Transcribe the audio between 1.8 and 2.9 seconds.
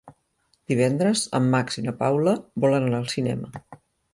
i na Paula volen